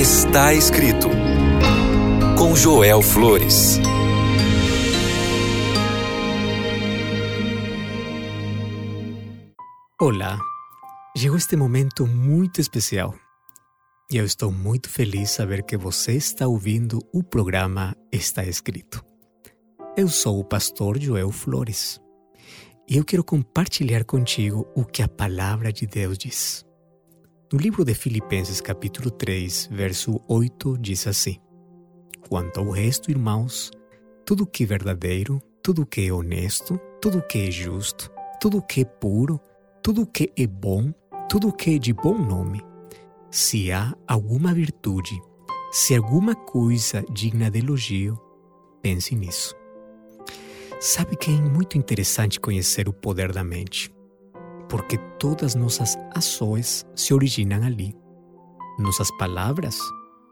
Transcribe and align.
Está 0.00 0.54
escrito 0.54 1.08
com 2.38 2.54
Joel 2.54 3.02
Flores. 3.02 3.80
Olá, 10.00 10.38
chegou 11.16 11.36
este 11.36 11.56
momento 11.56 12.06
muito 12.06 12.60
especial 12.60 13.12
e 14.08 14.18
eu 14.18 14.24
estou 14.24 14.52
muito 14.52 14.88
feliz 14.88 15.32
saber 15.32 15.64
que 15.64 15.76
você 15.76 16.12
está 16.12 16.46
ouvindo 16.46 17.00
o 17.12 17.24
programa 17.24 17.92
Está 18.12 18.44
Escrito. 18.44 19.04
Eu 19.96 20.06
sou 20.06 20.38
o 20.38 20.44
pastor 20.44 20.96
Joel 21.00 21.32
Flores 21.32 22.00
e 22.88 22.98
eu 22.98 23.04
quero 23.04 23.24
compartilhar 23.24 24.04
contigo 24.04 24.64
o 24.76 24.84
que 24.84 25.02
a 25.02 25.08
palavra 25.08 25.72
de 25.72 25.88
Deus 25.88 26.16
diz. 26.16 26.67
No 27.50 27.58
livro 27.58 27.82
de 27.82 27.94
Filipenses, 27.94 28.60
capítulo 28.60 29.10
3, 29.10 29.70
verso 29.72 30.20
8, 30.28 30.76
diz 30.76 31.06
assim: 31.06 31.38
Quanto 32.28 32.60
ao 32.60 32.68
resto, 32.68 33.10
irmãos, 33.10 33.70
tudo 34.26 34.46
que 34.46 34.64
é 34.64 34.66
verdadeiro, 34.66 35.40
tudo 35.62 35.86
que 35.86 36.06
é 36.06 36.12
honesto, 36.12 36.78
tudo 37.00 37.22
que 37.22 37.38
é 37.38 37.50
justo, 37.50 38.10
tudo 38.38 38.60
que 38.60 38.82
é 38.82 38.84
puro, 38.84 39.40
tudo 39.82 40.06
que 40.06 40.30
é 40.36 40.46
bom, 40.46 40.92
tudo 41.26 41.50
que 41.50 41.76
é 41.76 41.78
de 41.78 41.94
bom 41.94 42.18
nome, 42.18 42.60
se 43.30 43.72
há 43.72 43.96
alguma 44.06 44.52
virtude, 44.52 45.18
se 45.72 45.96
alguma 45.96 46.34
coisa 46.34 47.02
digna 47.10 47.50
de 47.50 47.60
elogio, 47.60 48.20
pense 48.82 49.14
nisso. 49.14 49.56
Sabe 50.78 51.16
que 51.16 51.30
é 51.30 51.40
muito 51.40 51.78
interessante 51.78 52.38
conhecer 52.38 52.90
o 52.90 52.92
poder 52.92 53.32
da 53.32 53.42
mente, 53.42 53.90
porque 54.68 54.98
todas 55.18 55.54
nossas 55.54 55.96
ações 56.14 56.86
se 56.94 57.14
originam 57.14 57.62
ali. 57.62 57.94
Nossas 58.78 59.10
palavras 59.18 59.78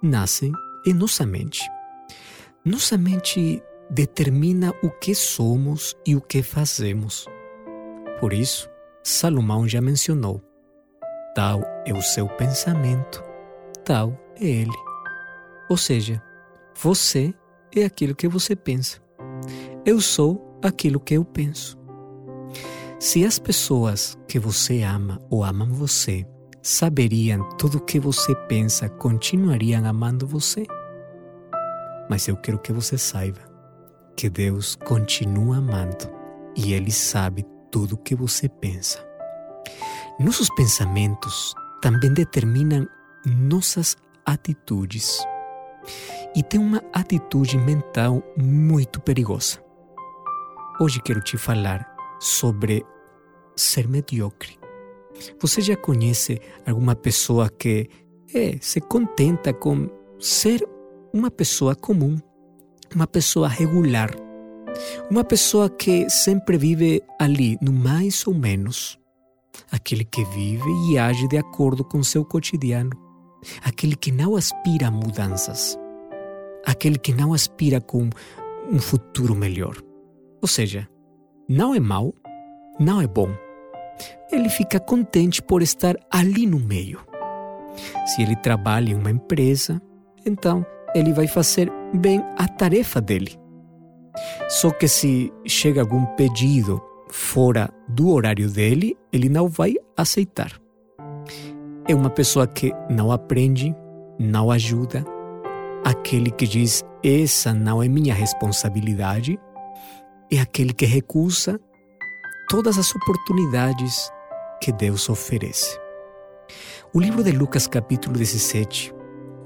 nascem 0.03 0.53
em 0.87 0.93
nossa 0.93 1.27
mente. 1.27 1.63
Nossa 2.65 2.99
mente 2.99 3.63
determina 3.91 4.75
o 4.83 4.91
que 4.91 5.15
somos 5.15 5.97
e 6.07 6.17
o 6.17 6.21
que 6.21 6.43
fazemos. 6.43 7.27
Por 8.21 8.33
isso, 8.33 8.69
Salomão 9.03 9.69
já 9.69 9.81
mencionou: 9.81 10.43
tal 11.35 11.63
é 11.85 11.93
o 11.93 12.03
seu 12.03 12.29
pensamento, 12.29 13.23
tal 13.85 14.19
é 14.41 14.45
ele. 14.45 14.77
Ou 15.69 15.77
seja, 15.77 16.23
você 16.75 17.35
é 17.75 17.85
aquilo 17.85 18.15
que 18.15 18.29
você 18.29 18.55
pensa. 18.55 19.01
Eu 19.85 20.01
sou 20.01 20.59
aquilo 20.63 21.01
que 21.01 21.15
eu 21.15 21.25
penso. 21.25 21.79
Se 22.99 23.27
as 23.27 23.39
pessoas 23.39 24.17
que 24.27 24.39
você 24.39 24.83
ama 24.83 25.21
ou 25.29 25.45
amam 25.45 25.71
você 25.71 26.27
saberiam 26.63 27.47
tudo 27.59 27.77
o 27.77 27.81
que 27.81 28.01
você 28.01 28.35
pensa, 28.49 28.89
continuariam 28.89 29.85
amando 29.85 30.27
você. 30.27 30.67
Mas 32.09 32.27
eu 32.27 32.39
quero 32.39 32.59
que 32.59 32.73
você 32.73 32.97
saiba 32.97 33.41
que 34.17 34.31
Deus 34.31 34.77
continua 34.77 35.59
amando 35.59 36.11
e 36.57 36.73
Ele 36.73 36.91
sabe 36.91 37.45
tudo 37.71 37.97
o 37.97 37.99
que 37.99 38.15
você 38.15 38.49
pensa. 38.49 39.07
Nossos 40.19 40.49
pensamentos 40.57 41.55
também 41.83 42.15
determinam 42.15 42.89
nossas 43.27 43.95
atitudes. 44.25 45.23
E 46.35 46.43
tem 46.43 46.59
uma 46.59 46.83
atitude 46.95 47.59
mental 47.59 48.23
muito 48.39 49.01
perigosa. 49.01 49.63
Hoje 50.81 51.01
quero 51.03 51.21
te 51.21 51.37
falar 51.37 51.96
sobre 52.19 52.85
ser 53.55 53.89
mediocre. 53.89 54.59
Você 55.41 55.61
já 55.61 55.77
conhece 55.77 56.41
alguma 56.67 56.95
pessoa 56.95 57.49
que 57.49 57.89
é, 58.35 58.59
se 58.61 58.81
contenta 58.81 59.53
com 59.53 59.89
ser 60.19 60.67
uma 61.13 61.31
pessoa 61.31 61.75
comum, 61.75 62.19
uma 62.95 63.07
pessoa 63.07 63.49
regular, 63.49 64.11
uma 65.11 65.25
pessoa 65.25 65.71
que 65.71 66.09
sempre 66.11 66.59
vive 66.59 67.03
ali, 67.19 67.57
no 67.63 67.73
mais 67.73 68.27
ou 68.27 68.35
menos. 68.35 68.99
Aquele 69.71 70.05
que 70.05 70.23
vive 70.25 70.69
e 70.91 70.99
age 70.99 71.27
de 71.29 71.39
acordo 71.39 71.83
com 71.83 72.03
seu 72.03 72.25
cotidiano. 72.25 72.91
Aquele 73.63 73.97
que 73.97 74.13
não 74.13 74.37
aspira 74.37 74.89
a 74.89 74.91
mudanças. 74.91 75.79
Aquele 76.65 76.99
que 76.99 77.13
não 77.13 77.33
aspira 77.33 77.81
com 77.81 78.11
um 78.71 78.79
futuro 78.79 79.35
melhor. 79.35 79.77
Ou 80.43 80.49
seja, 80.49 80.87
não 81.49 81.75
é 81.75 81.81
mau, 81.81 82.15
não 82.79 83.01
é 83.01 83.07
bom. 83.07 83.29
Ele 84.31 84.49
fica 84.49 84.81
contente 84.81 85.41
por 85.41 85.63
estar 85.63 85.97
ali 86.11 86.47
no 86.47 86.59
meio. 86.59 87.01
Se 88.07 88.23
ele 88.23 88.37
trabalha 88.37 88.91
em 88.91 88.95
uma 88.95 89.11
empresa, 89.11 89.81
então 90.25 90.67
ele 90.95 91.13
vai 91.13 91.27
fazer 91.27 91.71
bem 91.95 92.23
a 92.37 92.49
tarefa 92.49 93.01
dele. 93.01 93.39
Só 94.49 94.71
que 94.71 94.89
se 94.89 95.33
chega 95.47 95.81
algum 95.81 96.05
pedido 96.17 96.83
fora 97.09 97.71
do 97.89 98.11
horário 98.11 98.51
dele, 98.51 98.97
ele 99.13 99.29
não 99.29 99.49
vai 99.49 99.75
aceitar. 99.97 100.53
É 101.87 101.95
uma 101.95 102.11
pessoa 102.11 102.47
que 102.47 102.73
não 102.91 103.13
aprende, 103.13 103.75
não 104.19 104.51
ajuda, 104.51 105.05
aquele 105.85 106.31
que 106.31 106.47
diz: 106.47 106.85
essa 107.05 107.55
não 107.55 107.83
é 107.83 107.89
minha 107.89 108.15
responsabilidade, 108.15 109.39
é 110.31 110.41
aquele 110.41 110.73
que 110.73 110.87
recusa 110.87 111.61
todas 112.49 112.79
as 112.79 112.95
oportunidades 112.95 114.11
que 114.61 114.73
Deus 114.73 115.09
oferece. 115.09 115.79
O 116.93 117.01
livro 117.01 117.23
de 117.23 117.33
Lucas, 117.33 117.67
capítulo 117.67 118.17
17, 118.17 118.95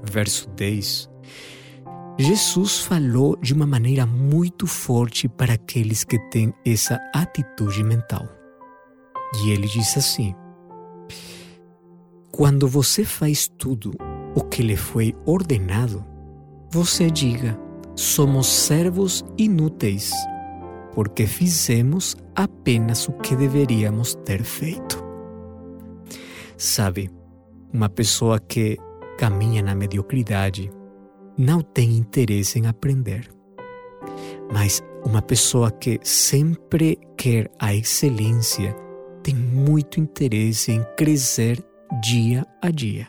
verso 0.03 0.49
10, 0.49 1.09
Jesus 2.19 2.79
falou 2.79 3.35
de 3.37 3.53
uma 3.53 3.65
maneira 3.65 4.05
muito 4.05 4.67
forte 4.67 5.27
para 5.27 5.53
aqueles 5.53 6.03
que 6.03 6.19
têm 6.29 6.53
essa 6.65 6.99
atitude 7.13 7.83
mental. 7.83 8.27
E 9.43 9.49
ele 9.49 9.67
disse 9.67 9.97
assim: 9.99 10.35
Quando 12.31 12.67
você 12.67 13.03
faz 13.03 13.47
tudo 13.47 13.93
o 14.35 14.41
que 14.41 14.61
lhe 14.61 14.77
foi 14.77 15.15
ordenado, 15.25 16.05
você 16.71 17.09
diga: 17.09 17.59
somos 17.95 18.47
servos 18.47 19.25
inúteis, 19.37 20.11
porque 20.93 21.25
fizemos 21.25 22.15
apenas 22.35 23.07
o 23.07 23.13
que 23.13 23.35
deveríamos 23.35 24.15
ter 24.25 24.43
feito. 24.43 25.03
Sabe, 26.57 27.09
uma 27.73 27.89
pessoa 27.89 28.39
que 28.39 28.77
caminha 29.17 29.61
na 29.61 29.75
mediocridade, 29.75 30.71
não 31.37 31.61
tem 31.61 31.97
interesse 31.97 32.59
em 32.59 32.67
aprender. 32.67 33.29
Mas 34.51 34.83
uma 35.05 35.21
pessoa 35.21 35.71
que 35.71 35.99
sempre 36.03 36.99
quer 37.17 37.49
a 37.59 37.73
excelência 37.73 38.75
tem 39.23 39.35
muito 39.35 39.99
interesse 39.99 40.71
em 40.71 40.83
crescer 40.97 41.63
dia 42.01 42.45
a 42.61 42.69
dia. 42.69 43.07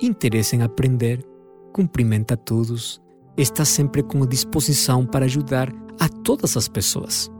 Interesse 0.00 0.54
em 0.54 0.62
aprender, 0.62 1.24
cumprimenta 1.72 2.36
todos, 2.36 3.00
está 3.36 3.64
sempre 3.64 4.02
com 4.02 4.24
disposição 4.26 5.04
para 5.04 5.24
ajudar 5.24 5.72
a 5.98 6.08
todas 6.08 6.56
as 6.56 6.68
pessoas. 6.68 7.30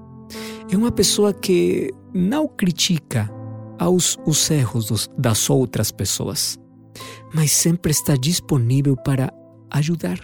É 0.71 0.77
uma 0.77 0.93
pessoa 0.93 1.33
que 1.33 1.91
não 2.13 2.47
critica 2.47 3.31
aos 3.79 4.19
os 4.27 4.51
erros 4.51 4.87
dos, 4.87 5.09
das 5.17 5.49
outras 5.49 5.91
pessoas, 5.91 6.59
mas 7.35 7.53
sempre 7.53 7.93
está 7.93 8.17
disponível 8.17 8.97
para 8.97 9.33
ajudar. 9.71 10.19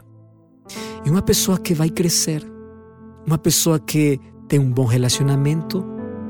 E 1.05 1.11
uma 1.11 1.23
pessoa 1.23 1.59
que 1.59 1.75
vai 1.75 1.89
crescer, 1.89 2.45
uma 3.27 3.39
pessoa 3.39 3.79
que 3.79 4.19
tem 4.49 4.59
um 4.59 4.71
bom 4.71 4.85
relacionamento, 4.85 5.85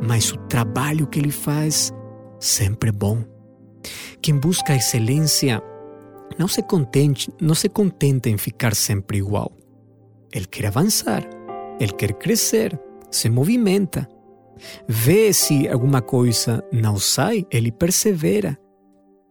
mas 0.06 0.30
o 0.32 0.36
trabalho 0.48 1.06
que 1.06 1.18
ele 1.18 1.30
faz 1.30 1.92
sempre 2.38 2.90
é 2.90 2.92
bom. 2.92 3.24
Quem 4.20 4.38
busca 4.38 4.72
a 4.72 4.76
excelência 4.76 5.62
não 6.38 6.48
se 6.48 6.62
contente, 6.62 7.30
não 7.40 7.54
se 7.54 7.68
contenta 7.68 8.28
em 8.28 8.36
ficar 8.36 8.74
sempre 8.74 9.18
igual. 9.18 9.52
Ele 10.32 10.46
quer 10.46 10.66
avançar, 10.66 11.24
ele 11.80 11.92
quer 11.92 12.12
crescer, 12.14 12.78
se 13.10 13.28
movimenta. 13.28 14.08
Vê 14.86 15.32
se 15.32 15.68
alguma 15.68 16.00
coisa 16.00 16.64
não 16.72 16.96
sai, 16.96 17.44
ele 17.50 17.72
persevera. 17.72 18.58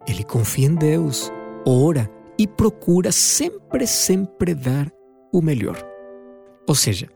Ele 0.08 0.24
confia 0.24 0.68
em 0.68 0.76
Deus, 0.76 1.32
ora 1.66 2.10
e 2.38 2.46
procura 2.48 3.12
sempre, 3.12 3.88
sempre 3.88 4.54
dar 4.54 4.92
o 5.32 5.42
melhor. 5.42 5.82
Ou 6.68 6.76
seja, 6.76 7.10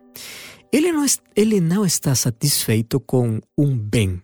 ele 0.71 0.91
não, 0.91 1.05
ele 1.35 1.59
não 1.59 1.85
está 1.85 2.15
satisfeito 2.15 2.99
com 2.99 3.39
um 3.57 3.77
bem, 3.77 4.21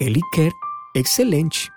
ele 0.00 0.20
quer 0.32 0.52
excelente. 0.94 1.70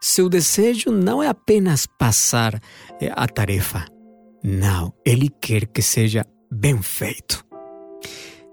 Seu 0.00 0.28
desejo 0.28 0.90
não 0.90 1.22
é 1.22 1.28
apenas 1.28 1.86
passar 1.86 2.60
eh, 3.00 3.10
a 3.14 3.26
tarefa, 3.26 3.86
não, 4.42 4.92
ele 5.04 5.28
quer 5.40 5.66
que 5.66 5.82
seja 5.82 6.24
bem 6.50 6.80
feito. 6.80 7.45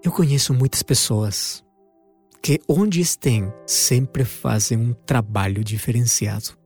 Eu 0.03 0.11
conheço 0.11 0.53
muitas 0.53 0.83
pessoas 0.83 1.63
que, 2.41 2.59
onde 2.67 3.00
estão, 3.00 3.53
sempre 3.65 4.25
fazem 4.25 4.77
um 4.77 4.94
trabalho 4.94 5.63
diferenciado. 5.63 6.57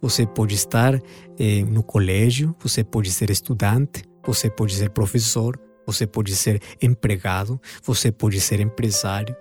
Você 0.00 0.26
pode 0.26 0.54
estar 0.54 0.94
eh, 1.38 1.62
no 1.64 1.82
colégio, 1.82 2.56
você 2.58 2.82
pode 2.82 3.12
ser 3.12 3.30
estudante, 3.30 4.04
você 4.24 4.48
pode 4.48 4.74
ser 4.74 4.90
professor, 4.90 5.60
você 5.86 6.06
pode 6.06 6.34
ser 6.34 6.62
empregado, 6.80 7.60
você 7.82 8.10
pode 8.10 8.40
ser 8.40 8.60
empresário, 8.60 9.36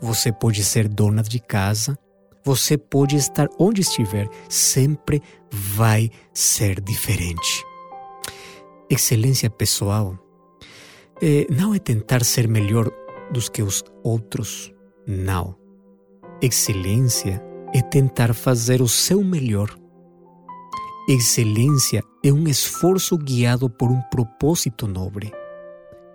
você 0.00 0.32
pode 0.32 0.64
ser 0.64 0.88
dona 0.88 1.22
de 1.22 1.38
casa, 1.40 1.98
você 2.44 2.76
pode 2.78 3.16
estar 3.16 3.48
onde 3.58 3.82
estiver, 3.82 4.28
sempre 4.48 5.22
vai 5.50 6.10
ser 6.32 6.80
diferente. 6.80 7.64
Excelência 8.90 9.48
pessoal 9.50 10.18
eh, 11.22 11.46
não 11.48 11.72
é 11.72 11.78
tentar 11.78 12.24
ser 12.24 12.48
melhor 12.48 12.90
dos 13.30 13.48
que 13.48 13.62
os 13.62 13.84
outros, 14.02 14.74
não. 15.06 15.56
Excelência 16.42 17.40
é 17.72 17.80
tentar 17.80 18.34
fazer 18.34 18.82
o 18.82 18.88
seu 18.88 19.22
melhor. 19.22 19.70
Excelência 21.08 22.02
é 22.24 22.32
um 22.32 22.48
esforço 22.48 23.16
guiado 23.16 23.70
por 23.70 23.90
um 23.90 24.00
propósito 24.10 24.88
nobre. 24.88 25.32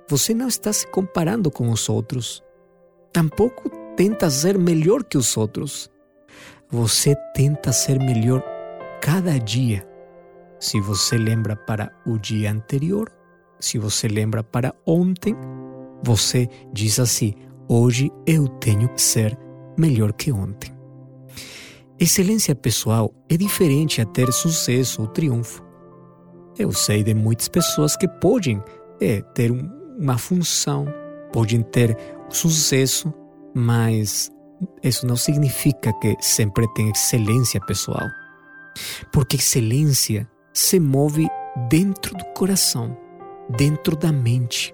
Você 0.09 0.33
não 0.33 0.47
está 0.47 0.71
se 0.73 0.85
comparando 0.87 1.49
com 1.49 1.69
os 1.69 1.87
outros. 1.87 2.43
Tampouco 3.13 3.69
tenta 3.95 4.29
ser 4.29 4.57
melhor 4.57 5.03
que 5.03 5.17
os 5.17 5.37
outros. 5.37 5.89
Você 6.69 7.15
tenta 7.33 7.71
ser 7.71 7.97
melhor 7.97 8.43
cada 9.01 9.39
dia. 9.39 9.87
Se 10.59 10.81
você 10.81 11.17
lembra 11.17 11.55
para 11.55 11.91
o 12.05 12.17
dia 12.17 12.51
anterior, 12.51 13.16
se 13.59 13.77
você 13.77 14.07
lembra 14.07 14.43
para 14.43 14.73
ontem, 14.85 15.35
você 16.03 16.47
diz 16.71 16.99
assim: 16.99 17.33
hoje 17.67 18.11
eu 18.25 18.47
tenho 18.47 18.89
que 18.89 19.01
ser 19.01 19.37
melhor 19.77 20.13
que 20.13 20.31
ontem. 20.31 20.75
Excelência 21.99 22.53
pessoal 22.53 23.11
é 23.27 23.35
diferente 23.35 24.01
a 24.01 24.05
ter 24.05 24.31
sucesso 24.31 25.01
ou 25.01 25.07
triunfo. 25.07 25.63
Eu 26.57 26.71
sei 26.71 27.03
de 27.03 27.13
muitas 27.13 27.47
pessoas 27.47 27.95
que 27.95 28.07
podem 28.07 28.61
é, 29.01 29.21
ter 29.33 29.51
um, 29.51 29.69
uma 29.97 30.17
função, 30.17 30.85
podem 31.33 31.61
ter 31.61 31.97
sucesso, 32.29 33.13
mas 33.55 34.31
isso 34.83 35.05
não 35.05 35.15
significa 35.15 35.93
que 35.93 36.15
sempre 36.19 36.71
tem 36.73 36.89
excelência 36.89 37.59
pessoal. 37.61 38.07
Porque 39.11 39.37
excelência 39.37 40.29
se 40.53 40.79
move 40.79 41.27
dentro 41.69 42.15
do 42.15 42.25
coração, 42.33 42.95
dentro 43.49 43.95
da 43.95 44.11
mente. 44.11 44.73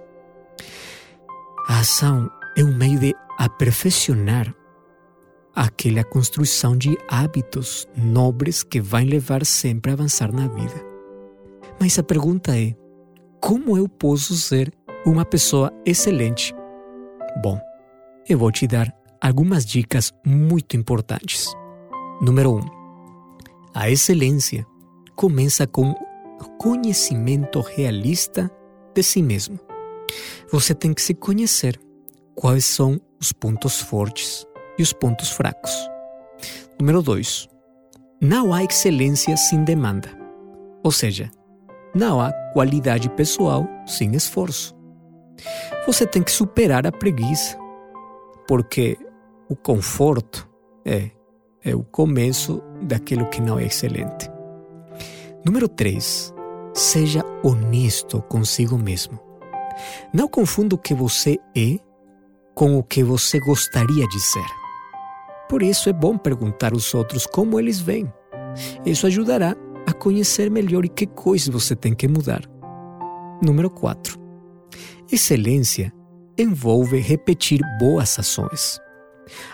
A 1.67 1.79
ação 1.79 2.29
é 2.57 2.63
um 2.63 2.75
meio 2.75 2.99
de 2.99 3.15
aperfeiçoar 3.37 4.53
aquela 5.55 6.03
construção 6.03 6.75
de 6.75 6.97
hábitos 7.07 7.87
nobres 7.95 8.63
que 8.63 8.81
vai 8.81 9.05
levar 9.05 9.45
sempre 9.45 9.91
a 9.91 9.93
avançar 9.93 10.31
na 10.31 10.47
vida. 10.47 10.73
Mas 11.79 11.97
a 11.97 12.03
pergunta 12.03 12.57
é: 12.57 12.75
como 13.39 13.77
eu 13.77 13.87
posso 13.87 14.35
ser 14.35 14.73
uma 15.05 15.25
pessoa 15.25 15.71
excelente. 15.85 16.53
Bom, 17.41 17.59
eu 18.27 18.37
vou 18.37 18.51
te 18.51 18.65
dar 18.65 18.93
algumas 19.19 19.65
dicas 19.65 20.13
muito 20.25 20.77
importantes. 20.77 21.53
Número 22.21 22.53
1. 22.53 22.55
Um, 22.55 22.61
a 23.73 23.89
excelência 23.89 24.65
começa 25.15 25.67
com 25.67 25.93
conhecimento 26.57 27.59
realista 27.59 28.49
de 28.93 29.03
si 29.03 29.21
mesmo. 29.21 29.59
Você 30.51 30.73
tem 30.73 30.93
que 30.93 31.01
se 31.01 31.13
conhecer 31.13 31.79
quais 32.35 32.65
são 32.65 32.99
os 33.19 33.31
pontos 33.31 33.79
fortes 33.79 34.45
e 34.77 34.83
os 34.83 34.93
pontos 34.93 35.29
fracos. 35.31 35.71
Número 36.79 37.01
2. 37.01 37.47
Não 38.21 38.53
há 38.53 38.63
excelência 38.63 39.35
sem 39.37 39.63
demanda. 39.63 40.09
Ou 40.83 40.91
seja, 40.91 41.31
não 41.93 42.19
há 42.19 42.31
qualidade 42.53 43.09
pessoal 43.09 43.67
sem 43.85 44.15
esforço. 44.15 44.75
Você 45.85 46.05
tem 46.05 46.23
que 46.23 46.31
superar 46.31 46.87
a 46.87 46.91
preguiça, 46.91 47.57
porque 48.47 48.97
o 49.49 49.55
conforto 49.55 50.49
é, 50.85 51.09
é 51.63 51.75
o 51.75 51.83
começo 51.83 52.61
daquilo 52.81 53.29
que 53.29 53.41
não 53.41 53.59
é 53.59 53.65
excelente. 53.65 54.29
Número 55.45 55.67
3. 55.67 56.32
Seja 56.73 57.23
honesto 57.43 58.21
consigo 58.23 58.77
mesmo. 58.77 59.19
Não 60.13 60.27
confunda 60.27 60.75
o 60.75 60.77
que 60.77 60.93
você 60.93 61.37
é 61.55 61.77
com 62.55 62.77
o 62.77 62.83
que 62.83 63.03
você 63.03 63.39
gostaria 63.39 64.07
de 64.07 64.19
ser. 64.19 64.45
Por 65.49 65.61
isso 65.61 65.89
é 65.89 65.93
bom 65.93 66.17
perguntar 66.17 66.73
aos 66.73 66.93
outros 66.93 67.27
como 67.27 67.59
eles 67.59 67.79
veem. 67.79 68.11
Isso 68.85 69.05
ajudará 69.05 69.55
a 69.85 69.93
conhecer 69.93 70.49
melhor 70.49 70.85
e 70.85 70.89
que 70.89 71.05
coisas 71.05 71.49
você 71.49 71.75
tem 71.75 71.93
que 71.93 72.07
mudar. 72.07 72.41
Número 73.41 73.69
4. 73.69 74.19
Excelência 75.11 75.93
envolve 76.37 76.97
repetir 76.99 77.61
boas 77.79 78.17
ações. 78.17 78.79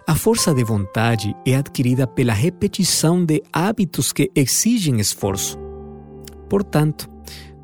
A 0.07 0.15
força 0.15 0.53
de 0.53 0.63
vontade 0.63 1.35
é 1.45 1.55
adquirida 1.55 2.07
pela 2.07 2.33
repetição 2.33 3.23
de 3.23 3.43
hábitos 3.51 4.11
que 4.11 4.31
exigem 4.35 4.99
esforço. 4.99 5.68
Portanto, 6.49 7.07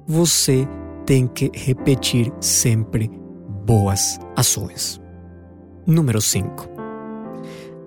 você 0.07 0.67
tem 1.05 1.27
que 1.27 1.51
repetir 1.53 2.31
sempre 2.39 3.09
boas 3.65 4.19
ações. 4.35 5.01
Número 5.85 6.21
5. 6.21 6.67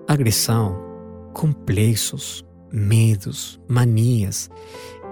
Agressão, 0.07 0.77
complexos, 1.33 2.43
medos, 2.71 3.59
manias. 3.67 4.49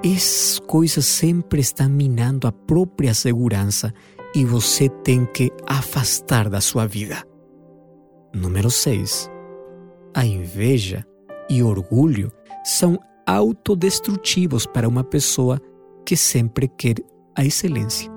Essas 0.03 0.59
coisas 0.59 1.05
sempre 1.05 1.61
estão 1.61 1.89
minando 1.89 2.47
a 2.47 2.51
própria 2.51 3.13
segurança 3.13 3.93
e 4.35 4.45
você 4.45 4.89
tem 4.89 5.25
que 5.25 5.51
afastar 5.65 6.49
da 6.49 6.61
sua 6.61 6.85
vida. 6.85 7.23
Número 8.33 8.69
6. 8.69 9.29
A 10.13 10.25
inveja 10.25 11.05
e 11.49 11.63
orgulho 11.63 12.31
são 12.63 12.99
autodestrutivos 13.25 14.65
para 14.65 14.87
uma 14.87 15.03
pessoa 15.03 15.59
que 16.07 16.15
sempre 16.15 16.69
quer 16.69 16.95
a 17.35 17.43
excelência. 17.43 18.09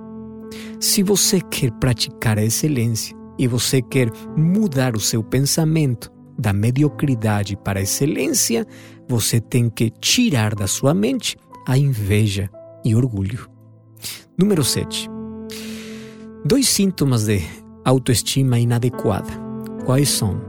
Se 0.79 1.03
você 1.03 1.41
quer 1.41 1.73
praticar 1.73 2.39
a 2.39 2.45
excelência 2.45 3.17
e 3.37 3.49
você 3.49 3.83
quer 3.83 4.09
mudar 4.37 4.95
o 4.95 5.01
seu 5.01 5.25
pensamento 5.25 6.09
da 6.39 6.53
mediocridade 6.53 7.57
para 7.57 7.81
a 7.81 7.83
excelência, 7.83 8.65
você 9.09 9.41
tem 9.41 9.69
que 9.69 9.91
tirar 9.91 10.55
da 10.55 10.69
sua 10.69 10.95
mente 10.95 11.37
a 11.67 11.77
inveja 11.77 12.49
e 12.85 12.95
orgulho. 12.95 13.51
Número 14.39 14.63
7 14.63 15.11
Dois 16.45 16.69
sintomas 16.69 17.25
de 17.25 17.43
autoestima 17.85 18.61
inadequada. 18.61 19.33
Quais 19.85 20.09
são? 20.09 20.41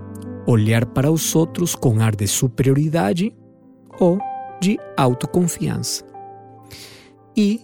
Olhar 0.46 0.86
para 0.86 1.12
os 1.12 1.36
outros 1.36 1.74
com 1.74 2.00
ar 2.02 2.16
de 2.16 2.28
superioridade 2.28 3.34
ou 4.00 4.20
de 4.62 4.78
autoconfiança. 4.96 6.12
E 7.36 7.62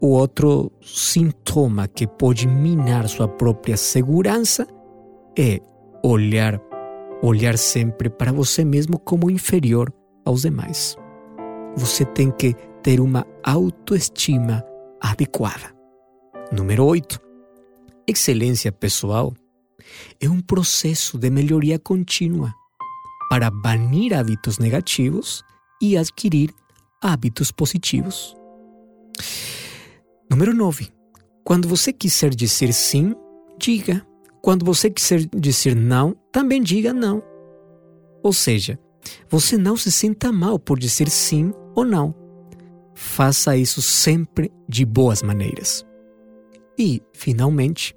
o 0.00 0.08
outro 0.08 0.72
sintoma 0.80 1.86
que 1.88 2.06
pode 2.06 2.46
minar 2.46 3.08
sua 3.08 3.28
própria 3.28 3.76
segurança 3.76 4.66
é 5.38 5.60
olhar 6.02 6.60
olhar 7.22 7.58
sempre 7.58 8.08
para 8.08 8.32
você 8.32 8.64
mesmo 8.64 8.98
como 8.98 9.30
inferior 9.30 9.92
aos 10.24 10.42
demais. 10.42 10.96
Você 11.76 12.04
tem 12.04 12.30
que 12.30 12.54
ter 12.82 12.98
uma 12.98 13.26
autoestima 13.44 14.64
adequada. 15.00 15.74
Número 16.50 16.84
8 16.84 17.20
Excelência 18.06 18.72
pessoal 18.72 19.32
é 20.20 20.28
um 20.28 20.40
processo 20.40 21.18
de 21.18 21.30
melhoria 21.30 21.78
contínua 21.78 22.52
para 23.28 23.50
banir 23.50 24.12
hábitos 24.14 24.58
negativos 24.58 25.44
e 25.80 25.96
adquirir 25.96 26.52
hábitos 27.00 27.52
positivos. 27.52 28.39
Número 30.30 30.54
9. 30.54 30.88
Quando 31.44 31.68
você 31.68 31.92
quiser 31.92 32.34
dizer 32.34 32.72
sim, 32.72 33.14
diga. 33.58 34.06
Quando 34.42 34.64
você 34.64 34.88
quiser 34.88 35.26
dizer 35.34 35.74
não, 35.74 36.16
também 36.32 36.62
diga 36.62 36.92
não. 36.92 37.22
Ou 38.22 38.32
seja, 38.32 38.78
você 39.28 39.56
não 39.56 39.76
se 39.76 39.90
sinta 39.90 40.30
mal 40.30 40.58
por 40.58 40.78
dizer 40.78 41.08
sim 41.08 41.52
ou 41.74 41.84
não. 41.84 42.14
Faça 42.94 43.56
isso 43.56 43.82
sempre 43.82 44.52
de 44.68 44.84
boas 44.84 45.22
maneiras. 45.22 45.84
E, 46.78 47.02
finalmente, 47.12 47.94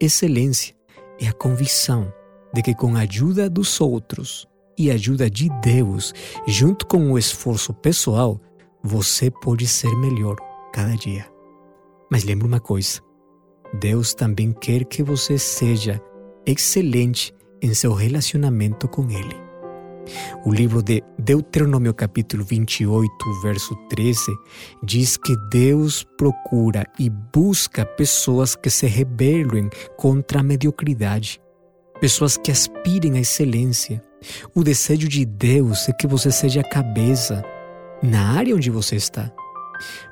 excelência 0.00 0.74
é 1.20 1.28
a 1.28 1.32
convicção 1.32 2.12
de 2.52 2.62
que, 2.62 2.74
com 2.74 2.96
a 2.96 3.00
ajuda 3.00 3.48
dos 3.48 3.80
outros 3.80 4.46
e 4.78 4.90
a 4.90 4.94
ajuda 4.94 5.30
de 5.30 5.48
Deus, 5.62 6.12
junto 6.46 6.86
com 6.86 7.12
o 7.12 7.18
esforço 7.18 7.72
pessoal, 7.72 8.40
você 8.82 9.30
pode 9.30 9.66
ser 9.66 9.94
melhor 9.96 10.36
cada 10.76 10.94
dia. 10.94 11.26
Mas 12.10 12.22
lembre 12.22 12.46
uma 12.46 12.60
coisa: 12.60 13.00
Deus 13.80 14.12
também 14.12 14.52
quer 14.52 14.84
que 14.84 15.02
você 15.02 15.38
seja 15.38 15.98
excelente 16.44 17.34
em 17.62 17.72
seu 17.72 17.94
relacionamento 17.94 18.86
com 18.86 19.10
Ele. 19.10 19.34
O 20.44 20.52
livro 20.52 20.82
de 20.82 21.02
Deuteronômio, 21.18 21.92
capítulo 21.94 22.44
28, 22.44 23.10
verso 23.42 23.74
13, 23.88 24.20
diz 24.84 25.16
que 25.16 25.34
Deus 25.50 26.06
procura 26.16 26.84
e 26.98 27.08
busca 27.10 27.84
pessoas 27.84 28.54
que 28.54 28.70
se 28.70 28.86
rebelem 28.86 29.68
contra 29.96 30.40
a 30.40 30.44
mediocridade, 30.44 31.40
pessoas 32.00 32.36
que 32.36 32.52
aspirem 32.52 33.16
à 33.16 33.20
excelência. 33.20 34.00
O 34.54 34.62
desejo 34.62 35.08
de 35.08 35.24
Deus 35.24 35.88
é 35.88 35.92
que 35.92 36.06
você 36.06 36.30
seja 36.30 36.60
a 36.60 36.68
cabeça 36.68 37.42
na 38.00 38.36
área 38.36 38.54
onde 38.54 38.70
você 38.70 38.94
está. 38.94 39.32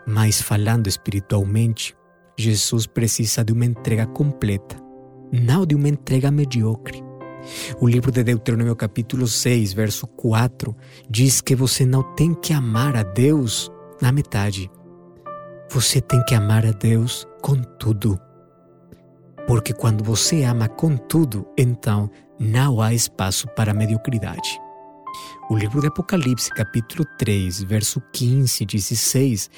Mas 0.07 0.41
falando 0.41 0.87
espiritualmente, 0.87 1.95
Jesus 2.37 2.87
precisa 2.87 3.45
de 3.45 3.53
uma 3.53 3.65
entrega 3.65 4.07
completa, 4.07 4.77
não 5.33 5.65
de 5.65 5.75
uma 5.75 5.89
entrega 5.89 6.31
mediocre. 6.31 7.03
O 7.81 7.87
livro 7.87 8.11
de 8.11 8.25
Deuteronômio, 8.25 8.75
capítulo 8.75 9.27
6, 9.27 9.73
verso 9.73 10.07
4, 10.07 10.75
diz 11.09 11.41
que 11.41 11.55
você 11.55 11.85
não 11.85 12.03
tem 12.15 12.35
que 12.35 12.53
amar 12.53 12.97
a 12.97 13.03
Deus 13.03 13.71
na 14.01 14.11
metade. 14.11 14.71
Você 15.71 16.01
tem 16.01 16.23
que 16.25 16.35
amar 16.35 16.65
a 16.65 16.73
Deus 16.73 17.27
com 17.43 17.57
tudo. 17.57 18.19
Porque 19.47 19.73
quando 19.75 20.03
você 20.03 20.43
ama 20.45 20.69
com 20.69 20.97
tudo, 20.97 21.47
então 21.59 22.11
não 22.39 22.81
há 22.81 22.95
espaço 22.95 23.47
para 23.49 23.75
mediocridade. 23.75 24.64
O 25.51 25.57
livro 25.57 25.81
de 25.81 25.89
Apocalipse, 25.89 26.51
capítulo 26.51 27.05
3, 27.19 27.63
verso 27.65 28.01
15 28.13 28.63
e 28.63 28.67
16, 28.67 29.51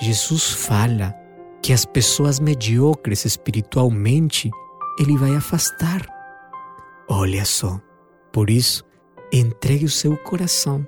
Jesus 0.00 0.50
fala 0.50 1.14
que 1.62 1.72
as 1.72 1.84
pessoas 1.84 2.40
mediocres 2.40 3.24
espiritualmente 3.24 4.50
ele 4.98 5.16
vai 5.16 5.34
afastar. 5.34 6.06
Olha 7.08 7.44
só, 7.44 7.80
por 8.32 8.50
isso, 8.50 8.84
entregue 9.32 9.84
o 9.84 9.90
seu 9.90 10.16
coração 10.16 10.86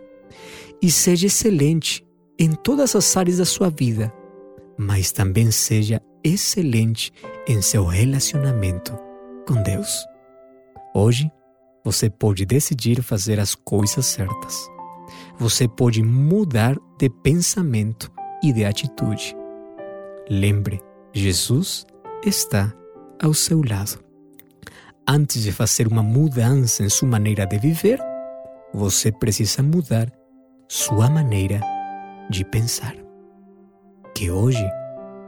e 0.80 0.90
seja 0.90 1.26
excelente 1.26 2.06
em 2.38 2.50
todas 2.52 2.94
as 2.94 3.16
áreas 3.16 3.38
da 3.38 3.44
sua 3.44 3.70
vida, 3.70 4.12
mas 4.76 5.12
também 5.12 5.50
seja 5.50 6.02
excelente 6.22 7.12
em 7.46 7.62
seu 7.62 7.84
relacionamento 7.84 8.98
com 9.46 9.62
Deus. 9.62 10.06
Hoje, 10.94 11.30
você 11.84 12.08
pode 12.08 12.46
decidir 12.46 13.02
fazer 13.02 13.38
as 13.38 13.54
coisas 13.54 14.06
certas. 14.06 14.68
Você 15.38 15.68
pode 15.68 16.02
mudar 16.02 16.76
de 16.98 17.10
pensamento 17.10 18.10
e 18.42 18.52
de 18.52 18.64
atitude. 18.64 19.36
Lembre, 20.30 20.80
Jesus 21.12 21.84
está 22.24 22.72
ao 23.22 23.34
seu 23.34 23.62
lado. 23.62 24.02
Antes 25.06 25.42
de 25.42 25.52
fazer 25.52 25.86
uma 25.86 26.02
mudança 26.02 26.82
em 26.82 26.88
sua 26.88 27.08
maneira 27.08 27.46
de 27.46 27.58
viver, 27.58 28.00
você 28.72 29.12
precisa 29.12 29.62
mudar 29.62 30.10
sua 30.66 31.10
maneira 31.10 31.60
de 32.30 32.44
pensar. 32.44 32.94
Que 34.14 34.30
hoje 34.30 34.64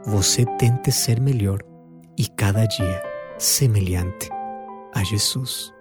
você 0.03 0.45
tente 0.57 0.91
ser 0.91 1.21
melhor 1.21 1.59
e 2.17 2.27
cada 2.27 2.65
dia 2.65 3.03
semelhante 3.37 4.29
a 4.95 5.03
Jesus. 5.03 5.76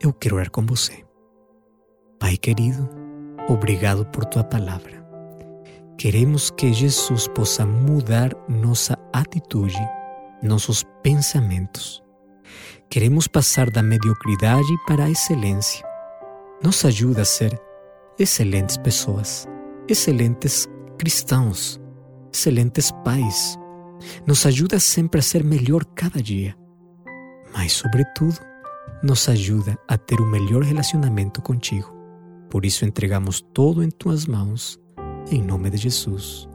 Eu 0.00 0.12
quero 0.12 0.36
orar 0.36 0.50
com 0.50 0.64
você. 0.64 1.04
Pai 2.18 2.36
querido, 2.36 2.88
obrigado 3.48 4.04
por 4.06 4.24
tua 4.24 4.44
palavra. 4.44 5.04
Queremos 5.98 6.50
que 6.50 6.72
Jesus 6.72 7.28
possa 7.28 7.66
mudar 7.66 8.32
nossa 8.48 8.98
atitude, 9.12 9.80
nossos 10.42 10.84
pensamentos 11.02 12.02
Queremos 12.90 13.28
passar 13.28 13.70
da 13.70 13.84
mediocridade 13.84 14.76
para 14.84 15.04
a 15.04 15.10
excelência. 15.10 15.86
Nos 16.60 16.84
ajuda 16.84 17.22
a 17.22 17.24
ser 17.24 17.56
excelentes 18.18 18.76
pessoas, 18.76 19.46
excelentes 19.88 20.66
cristãos, 20.98 21.80
excelentes 22.34 22.90
pais. 23.04 23.56
Nos 24.26 24.44
ajuda 24.44 24.80
sempre 24.80 25.20
a 25.20 25.22
ser 25.22 25.44
melhor 25.44 25.84
cada 25.94 26.20
dia. 26.20 26.56
Mas, 27.52 27.74
sobretudo, 27.74 28.40
nos 29.02 29.28
ajuda 29.28 29.78
a 29.88 29.96
ter 29.96 30.20
um 30.20 30.26
melhor 30.26 30.62
relacionamento 30.62 31.40
contigo. 31.40 31.96
Por 32.48 32.64
isso 32.64 32.84
entregamos 32.84 33.40
todo 33.40 33.82
em 33.82 33.90
tuas 33.90 34.26
mãos, 34.26 34.78
em 35.30 35.42
nome 35.42 35.70
de 35.70 35.76
Jesus. 35.76 36.48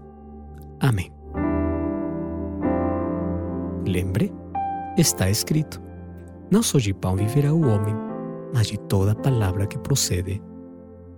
Amém. 0.79 1.11
Lembre, 3.87 4.33
está 4.97 5.29
escrito 5.29 5.85
não 6.51 6.61
só 6.61 6.77
de 6.77 6.93
pão 6.93 7.15
viverá 7.15 7.53
o 7.53 7.67
homem, 7.67 7.95
mas 8.53 8.67
de 8.67 8.77
toda 8.77 9.15
palavra 9.15 9.65
que 9.65 9.77
procede 9.79 10.41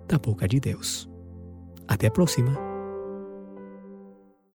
da 0.08 0.18
boca 0.18 0.48
de 0.48 0.60
Deus. 0.60 1.10
Até 1.88 2.08
a 2.08 2.12
próxima! 2.12 2.67